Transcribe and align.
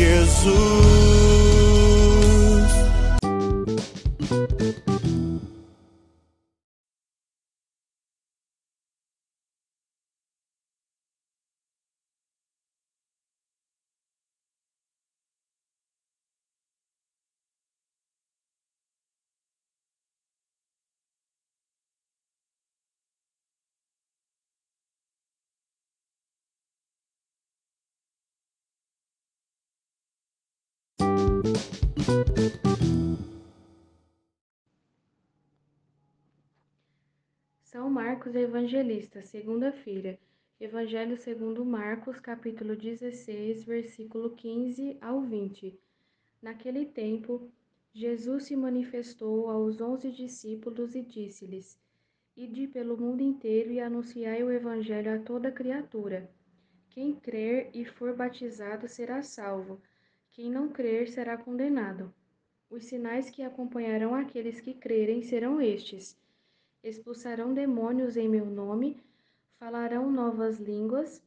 Jesus. 0.00 0.99
São 37.62 37.88
Marcos 37.88 38.34
Evangelista, 38.34 39.22
segunda-feira. 39.22 40.18
Evangelho 40.60 41.16
segundo 41.16 41.64
Marcos, 41.64 42.18
capítulo 42.18 42.74
16, 42.74 43.62
versículo 43.62 44.30
15 44.30 44.98
ao 45.00 45.20
20. 45.20 45.78
Naquele 46.42 46.84
tempo, 46.84 47.48
Jesus 47.92 48.44
se 48.44 48.56
manifestou 48.56 49.48
aos 49.48 49.80
onze 49.80 50.10
discípulos 50.10 50.96
e 50.96 51.02
disse-lhes: 51.02 51.78
Ide 52.36 52.66
pelo 52.66 52.96
mundo 52.96 53.22
inteiro 53.22 53.70
e 53.70 53.80
anunciai 53.80 54.42
o 54.42 54.50
Evangelho 54.50 55.14
a 55.14 55.18
toda 55.20 55.52
criatura. 55.52 56.28
Quem 56.88 57.14
crer 57.14 57.70
e 57.72 57.84
for 57.84 58.16
batizado 58.16 58.88
será 58.88 59.22
salvo, 59.22 59.80
quem 60.32 60.50
não 60.50 60.68
crer 60.68 61.08
será 61.08 61.36
condenado. 61.36 62.14
Os 62.70 62.84
sinais 62.84 63.28
que 63.28 63.42
acompanharão 63.42 64.14
aqueles 64.14 64.60
que 64.60 64.72
crerem 64.72 65.22
serão 65.22 65.60
estes: 65.60 66.16
expulsarão 66.84 67.52
demônios 67.52 68.16
em 68.16 68.28
meu 68.28 68.46
nome, 68.46 68.96
falarão 69.58 70.10
novas 70.10 70.58
línguas. 70.58 71.22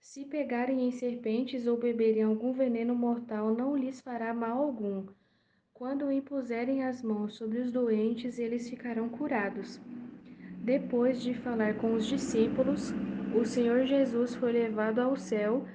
Se 0.00 0.24
pegarem 0.24 0.88
em 0.88 0.90
serpentes 0.90 1.66
ou 1.66 1.76
beberem 1.76 2.22
algum 2.24 2.52
veneno 2.52 2.94
mortal, 2.94 3.54
não 3.54 3.76
lhes 3.76 4.00
fará 4.00 4.34
mal 4.34 4.62
algum. 4.62 5.06
Quando 5.72 6.10
impuserem 6.10 6.84
as 6.84 7.02
mãos 7.02 7.36
sobre 7.36 7.58
os 7.58 7.70
doentes, 7.70 8.38
eles 8.38 8.68
ficarão 8.68 9.08
curados. 9.08 9.80
Depois 10.62 11.22
de 11.22 11.34
falar 11.34 11.78
com 11.78 11.94
os 11.94 12.04
discípulos, 12.06 12.92
o 13.34 13.44
Senhor 13.44 13.86
Jesus 13.86 14.34
foi 14.34 14.52
levado 14.52 14.98
ao 14.98 15.16
céu 15.16 15.66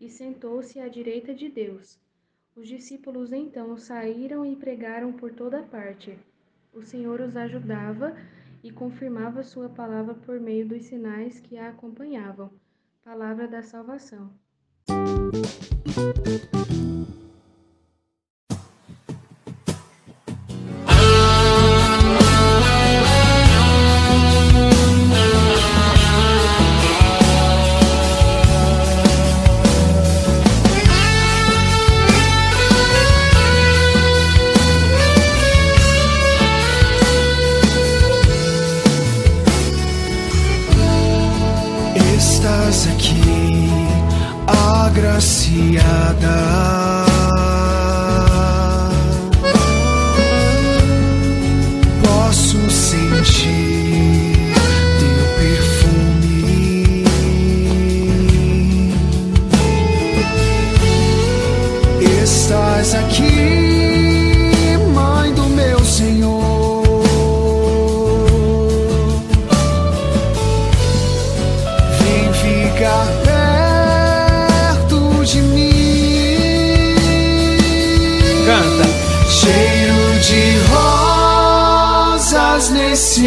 e 0.00 0.08
sentou-se 0.08 0.78
à 0.78 0.88
direita 0.88 1.34
de 1.34 1.48
Deus. 1.48 1.98
Os 2.60 2.68
discípulos 2.68 3.32
então 3.32 3.74
saíram 3.78 4.44
e 4.44 4.54
pregaram 4.54 5.14
por 5.14 5.32
toda 5.32 5.62
parte. 5.62 6.18
O 6.74 6.82
Senhor 6.82 7.18
os 7.22 7.34
ajudava 7.34 8.14
e 8.62 8.70
confirmava 8.70 9.42
sua 9.42 9.70
palavra 9.70 10.12
por 10.12 10.38
meio 10.38 10.68
dos 10.68 10.84
sinais 10.84 11.40
que 11.40 11.56
a 11.56 11.70
acompanhavam. 11.70 12.50
Palavra 13.02 13.48
da 13.48 13.62
salvação. 13.62 14.30
Estás 15.86 17.19
aqui, 43.00 43.68
agraciada. 44.46 46.30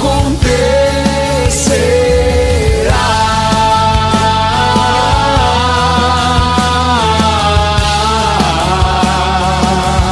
aconteceu. 0.00 0.69